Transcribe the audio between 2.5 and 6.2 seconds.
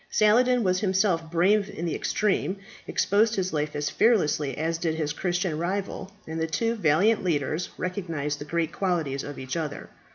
and exposed his life as fearlessly as did his Christian rival,